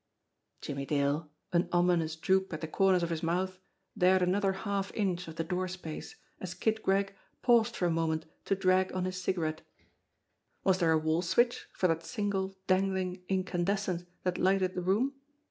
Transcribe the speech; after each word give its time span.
"Jimmie 0.63 0.87
Dale, 0.87 1.29
an 1.53 1.69
ominous 1.71 2.15
droop 2.15 2.51
at 2.53 2.61
the 2.61 2.67
corners 2.67 3.03
of 3.03 3.11
his 3.11 3.21
mouth, 3.21 3.59
dared 3.95 4.23
another 4.23 4.53
half 4.53 4.91
inch 4.95 5.27
of 5.27 5.35
door 5.47 5.67
space, 5.67 6.15
as 6.39 6.55
Kid 6.55 6.81
Gregg 6.81 7.13
paused 7.43 7.75
for 7.75 7.85
a 7.85 7.91
moment 7.91 8.25
to 8.45 8.55
drag 8.55 8.91
on 8.95 9.05
his 9.05 9.21
cigarette. 9.21 9.61
Was 10.63 10.79
there 10.79 10.91
a 10.91 10.97
wall 10.97 11.21
switch 11.21 11.67
for 11.73 11.87
that 11.87 12.01
single, 12.03 12.57
dangling 12.65 13.21
incandescent 13.29 14.07
that 14.23 14.39
lighted 14.39 14.73
the 14.73 14.81
room? 14.81 15.13